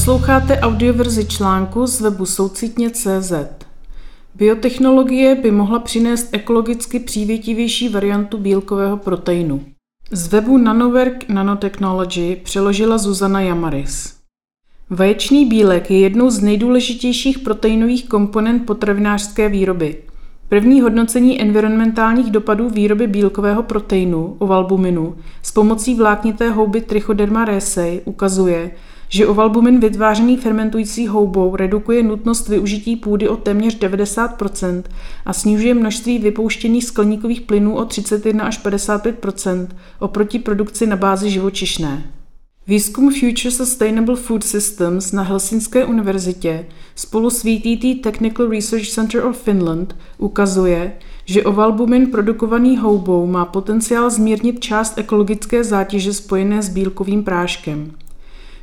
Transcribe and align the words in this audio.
Posloucháte 0.00 0.58
audioverzi 0.60 1.24
článku 1.24 1.86
z 1.86 2.00
webu 2.00 2.26
soucitně.cz. 2.26 3.32
Biotechnologie 4.34 5.34
by 5.34 5.50
mohla 5.50 5.78
přinést 5.78 6.28
ekologicky 6.32 7.00
přívětivější 7.00 7.88
variantu 7.88 8.38
bílkového 8.38 8.96
proteinu. 8.96 9.64
Z 10.10 10.28
webu 10.28 10.58
Nanowerk 10.58 11.28
Nanotechnology 11.28 12.36
přeložila 12.36 12.98
Zuzana 12.98 13.40
Jamaris. 13.40 14.14
Vaječný 14.90 15.46
bílek 15.46 15.90
je 15.90 15.98
jednou 16.00 16.30
z 16.30 16.40
nejdůležitějších 16.40 17.38
proteinových 17.38 18.08
komponent 18.08 18.66
potravinářské 18.66 19.48
výroby. 19.48 19.96
První 20.48 20.80
hodnocení 20.80 21.40
environmentálních 21.40 22.30
dopadů 22.30 22.68
výroby 22.68 23.06
bílkového 23.06 23.62
proteinu, 23.62 24.36
ovalbuminu, 24.38 25.16
s 25.42 25.52
pomocí 25.52 25.94
vláknité 25.94 26.50
houby 26.50 26.80
Trichoderma 26.80 27.44
resei 27.44 28.00
ukazuje, 28.04 28.70
že 29.10 29.26
ovalbumin 29.26 29.80
vytvářený 29.80 30.36
fermentující 30.36 31.06
houbou 31.06 31.56
redukuje 31.56 32.02
nutnost 32.02 32.48
využití 32.48 32.96
půdy 32.96 33.28
o 33.28 33.36
téměř 33.36 33.78
90% 33.78 34.82
a 35.24 35.32
snižuje 35.32 35.74
množství 35.74 36.18
vypouštěných 36.18 36.84
skleníkových 36.84 37.40
plynů 37.40 37.76
o 37.76 37.84
31 37.84 38.44
až 38.44 38.64
55% 38.64 39.68
oproti 39.98 40.38
produkci 40.38 40.86
na 40.86 40.96
bázi 40.96 41.30
živočišné. 41.30 42.04
Výzkum 42.66 43.14
Future 43.14 43.50
Sustainable 43.50 44.16
Food 44.16 44.44
Systems 44.44 45.12
na 45.12 45.22
Helsinské 45.22 45.84
univerzitě 45.84 46.66
spolu 46.94 47.30
s 47.30 47.44
VTT 47.44 48.02
Technical 48.02 48.48
Research 48.48 48.88
Center 48.88 49.24
of 49.24 49.42
Finland 49.42 49.96
ukazuje, 50.18 50.92
že 51.24 51.44
ovalbumin 51.44 52.06
produkovaný 52.06 52.76
houbou 52.76 53.26
má 53.26 53.44
potenciál 53.44 54.10
zmírnit 54.10 54.60
část 54.60 54.98
ekologické 54.98 55.64
zátěže 55.64 56.12
spojené 56.12 56.62
s 56.62 56.68
bílkovým 56.68 57.24
práškem. 57.24 57.92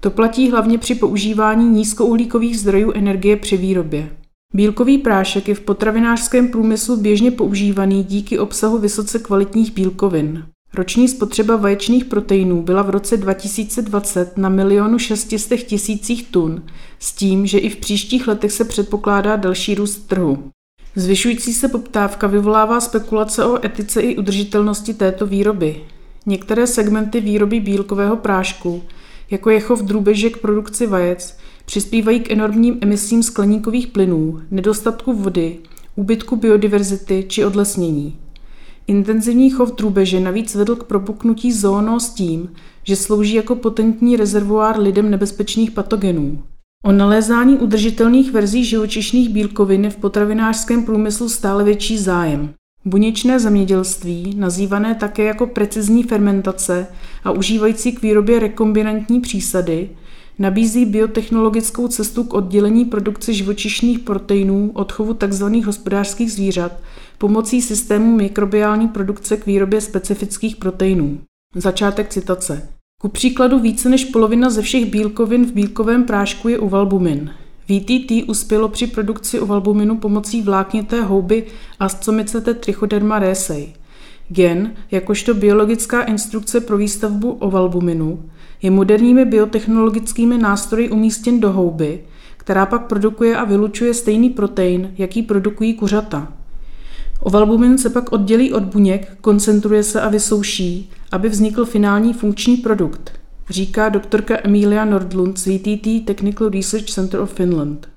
To 0.00 0.10
platí 0.10 0.50
hlavně 0.50 0.78
při 0.78 0.94
používání 0.94 1.68
nízkouhlíkových 1.68 2.58
zdrojů 2.58 2.92
energie 2.92 3.36
při 3.36 3.56
výrobě. 3.56 4.10
Bílkový 4.54 4.98
prášek 4.98 5.48
je 5.48 5.54
v 5.54 5.60
potravinářském 5.60 6.48
průmyslu 6.48 6.96
běžně 6.96 7.30
používaný 7.30 8.04
díky 8.04 8.38
obsahu 8.38 8.78
vysoce 8.78 9.18
kvalitních 9.18 9.72
bílkovin. 9.72 10.44
Roční 10.74 11.08
spotřeba 11.08 11.56
vaječných 11.56 12.04
proteinů 12.04 12.62
byla 12.62 12.82
v 12.82 12.90
roce 12.90 13.16
2020 13.16 14.38
na 14.38 14.48
milionu 14.48 14.98
600 14.98 15.62
tisících 15.62 16.28
tun, 16.28 16.62
s 16.98 17.12
tím, 17.12 17.46
že 17.46 17.58
i 17.58 17.68
v 17.68 17.76
příštích 17.76 18.28
letech 18.28 18.52
se 18.52 18.64
předpokládá 18.64 19.36
další 19.36 19.74
růst 19.74 20.08
trhu. 20.08 20.50
Zvyšující 20.96 21.52
se 21.52 21.68
poptávka 21.68 22.26
vyvolává 22.26 22.80
spekulace 22.80 23.44
o 23.44 23.66
etice 23.66 24.00
i 24.00 24.16
udržitelnosti 24.16 24.94
této 24.94 25.26
výroby. 25.26 25.84
Některé 26.26 26.66
segmenty 26.66 27.20
výroby 27.20 27.60
bílkového 27.60 28.16
prášku 28.16 28.82
jako 29.30 29.50
je 29.50 29.60
chov 29.60 29.82
drůbeže 29.82 30.30
k 30.30 30.38
produkci 30.38 30.86
vajec, 30.86 31.36
přispívají 31.64 32.20
k 32.20 32.30
enormním 32.30 32.78
emisím 32.80 33.22
skleníkových 33.22 33.86
plynů, 33.86 34.40
nedostatku 34.50 35.12
vody, 35.12 35.58
úbytku 35.96 36.36
biodiverzity 36.36 37.24
či 37.28 37.44
odlesnění. 37.44 38.16
Intenzivní 38.86 39.50
chov 39.50 39.74
drůbeže 39.76 40.20
navíc 40.20 40.54
vedl 40.54 40.76
k 40.76 40.84
propuknutí 40.84 41.52
zóno 41.52 42.00
s 42.00 42.10
tím, 42.10 42.52
že 42.84 42.96
slouží 42.96 43.34
jako 43.34 43.54
potentní 43.54 44.16
rezervoár 44.16 44.80
lidem 44.80 45.10
nebezpečných 45.10 45.70
patogenů. 45.70 46.42
O 46.84 46.92
nalézání 46.92 47.56
udržitelných 47.56 48.32
verzí 48.32 48.64
živočišných 48.64 49.28
bílkovin 49.28 49.84
je 49.84 49.90
v 49.90 49.96
potravinářském 49.96 50.84
průmyslu 50.84 51.28
stále 51.28 51.64
větší 51.64 51.98
zájem. 51.98 52.54
Buněčné 52.84 53.40
zemědělství, 53.40 54.34
nazývané 54.36 54.94
také 54.94 55.24
jako 55.24 55.46
precizní 55.46 56.02
fermentace 56.02 56.86
a 57.24 57.30
užívající 57.30 57.92
k 57.92 58.02
výrobě 58.02 58.38
rekombinantní 58.38 59.20
přísady, 59.20 59.90
nabízí 60.38 60.86
biotechnologickou 60.86 61.88
cestu 61.88 62.24
k 62.24 62.34
oddělení 62.34 62.84
produkce 62.84 63.32
živočišných 63.32 63.98
proteinů 63.98 64.70
od 64.74 64.92
chovu 64.92 65.14
tzv. 65.14 65.44
hospodářských 65.44 66.32
zvířat 66.32 66.72
pomocí 67.18 67.62
systému 67.62 68.16
mikrobiální 68.16 68.88
produkce 68.88 69.36
k 69.36 69.46
výrobě 69.46 69.80
specifických 69.80 70.56
proteinů. 70.56 71.20
Začátek 71.54 72.08
citace. 72.08 72.68
Ku 73.00 73.08
příkladu 73.08 73.58
více 73.58 73.88
než 73.88 74.04
polovina 74.04 74.50
ze 74.50 74.62
všech 74.62 74.86
bílkovin 74.86 75.46
v 75.46 75.52
bílkovém 75.52 76.04
prášku 76.04 76.48
je 76.48 76.58
uvalbumin. 76.58 77.30
VTT 77.70 78.28
uspělo 78.28 78.68
při 78.68 78.86
produkci 78.86 79.40
ovalbuminu 79.40 79.96
pomocí 79.96 80.42
vláknité 80.42 81.02
houby 81.02 81.46
Ascomycete 81.80 82.54
trichoderma 82.54 83.18
resei. 83.18 83.72
Gen, 84.28 84.72
jakožto 84.90 85.34
biologická 85.34 86.02
instrukce 86.02 86.60
pro 86.60 86.76
výstavbu 86.76 87.30
ovalbuminu, 87.30 88.22
je 88.62 88.70
moderními 88.70 89.24
biotechnologickými 89.24 90.38
nástroji 90.38 90.90
umístěn 90.90 91.40
do 91.40 91.52
houby, 91.52 92.00
která 92.36 92.66
pak 92.66 92.86
produkuje 92.86 93.36
a 93.36 93.44
vylučuje 93.44 93.94
stejný 93.94 94.30
protein, 94.30 94.94
jaký 94.98 95.22
produkují 95.22 95.74
kuřata. 95.74 96.32
Ovalbumin 97.20 97.78
se 97.78 97.90
pak 97.90 98.12
oddělí 98.12 98.52
od 98.52 98.62
buněk, 98.62 99.16
koncentruje 99.20 99.82
se 99.82 100.00
a 100.00 100.08
vysouší, 100.08 100.90
aby 101.12 101.28
vznikl 101.28 101.64
finální 101.64 102.12
funkční 102.12 102.56
produkt– 102.56 103.12
říká 103.50 103.88
doktorka 103.88 104.36
Emilia 104.42 104.84
Nordlund 104.84 105.38
z 105.38 105.46
VTT 105.46 106.04
Technical 106.04 106.48
Research 106.48 106.84
Center 106.84 107.20
of 107.20 107.34
Finland. 107.34 107.88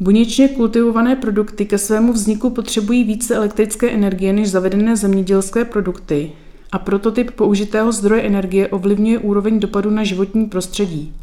Buněčně 0.00 0.48
kultivované 0.48 1.16
produkty 1.16 1.66
ke 1.66 1.78
svému 1.78 2.12
vzniku 2.12 2.50
potřebují 2.50 3.04
více 3.04 3.34
elektrické 3.34 3.90
energie 3.90 4.32
než 4.32 4.50
zavedené 4.50 4.96
zemědělské 4.96 5.64
produkty 5.64 6.32
a 6.72 6.78
prototyp 6.78 7.30
použitého 7.30 7.92
zdroje 7.92 8.22
energie 8.22 8.68
ovlivňuje 8.68 9.18
úroveň 9.18 9.60
dopadu 9.60 9.90
na 9.90 10.04
životní 10.04 10.46
prostředí. 10.46 11.14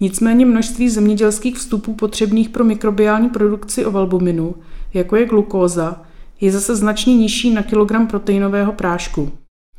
Nicméně 0.00 0.46
množství 0.46 0.90
zemědělských 0.90 1.56
vstupů 1.56 1.94
potřebných 1.94 2.48
pro 2.48 2.64
mikrobiální 2.64 3.28
produkci 3.28 3.84
ovalbuminu, 3.84 4.54
jako 4.94 5.16
je 5.16 5.26
glukóza, 5.26 6.02
je 6.40 6.52
zase 6.52 6.76
značně 6.76 7.16
nižší 7.16 7.50
na 7.50 7.62
kilogram 7.62 8.06
proteinového 8.06 8.72
prášku. 8.72 9.30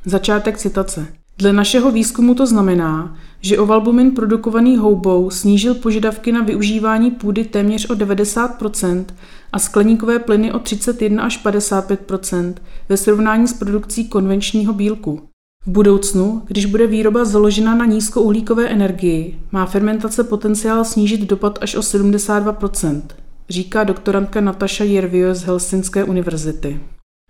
Začátek 0.05 0.57
citace. 0.57 1.20
Dle 1.37 1.53
našeho 1.53 1.91
výzkumu 1.91 2.35
to 2.35 2.47
znamená, 2.47 3.17
že 3.41 3.59
ovalbumin 3.59 4.11
produkovaný 4.11 4.77
houbou 4.77 5.29
snížil 5.29 5.75
požadavky 5.75 6.31
na 6.31 6.41
využívání 6.41 7.11
půdy 7.11 7.43
téměř 7.43 7.89
o 7.89 7.93
90% 7.93 9.05
a 9.53 9.59
skleníkové 9.59 10.19
plyny 10.19 10.51
o 10.51 10.59
31 10.59 11.23
až 11.23 11.45
55% 11.45 12.53
ve 12.89 12.97
srovnání 12.97 13.47
s 13.47 13.53
produkcí 13.53 14.07
konvenčního 14.07 14.73
bílku. 14.73 15.21
V 15.65 15.71
budoucnu, 15.71 16.41
když 16.47 16.65
bude 16.65 16.87
výroba 16.87 17.25
založena 17.25 17.75
na 17.75 17.85
nízkouhlíkové 17.85 18.69
energii, 18.69 19.39
má 19.51 19.65
fermentace 19.65 20.23
potenciál 20.23 20.85
snížit 20.85 21.21
dopad 21.21 21.59
až 21.61 21.75
o 21.75 21.79
72% 21.79 23.01
říká 23.51 23.83
doktorantka 23.83 24.41
Nataša 24.41 24.83
Jervio 24.83 25.35
z 25.35 25.43
Helsinské 25.43 26.03
univerzity. 26.03 26.79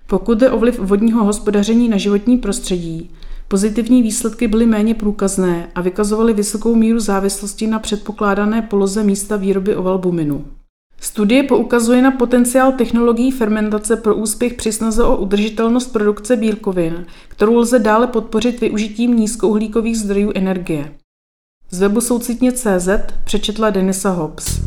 Pokud 0.08 0.38
jde 0.38 0.52
o 0.52 0.60
vliv 0.60 0.80
vodního 0.80 1.24
hospodaření 1.24 1.90
na 1.90 1.98
životní 1.98 2.38
prostředí, 2.38 3.12
Pozitivní 3.52 4.02
výsledky 4.02 4.48
byly 4.48 4.66
méně 4.66 4.96
průkazné 4.96 5.72
a 5.76 5.82
vykazovaly 5.82 6.34
vysokou 6.34 6.76
míru 6.76 7.00
závislosti 7.00 7.68
na 7.68 7.80
předpokládané 7.80 8.62
poloze 8.62 9.04
místa 9.04 9.36
výroby 9.36 9.76
ovalbuminu. 9.76 10.46
Studie 11.02 11.44
poukazuje 11.44 12.02
na 12.02 12.12
potenciál 12.12 12.72
technologií 12.72 13.32
fermentace 13.32 13.96
pro 13.96 14.16
úspěch 14.16 14.54
při 14.54 14.72
snaze 14.72 15.04
o 15.04 15.18
udržitelnost 15.18 15.88
produkce 15.94 16.36
bílkovin, 16.36 17.06
kterou 17.28 17.56
lze 17.56 17.80
dále 17.80 18.08
podpořit 18.08 18.62
využitím 18.62 19.16
nízkouhlíkových 19.16 19.98
zdrojů 19.98 20.32
energie. 20.36 20.92
Z 21.70 21.80
webu 21.80 22.02
soucitně.cz 22.02 22.90
přečetla 23.24 23.70
Denisa 23.70 24.12
Hobbs. 24.12 24.62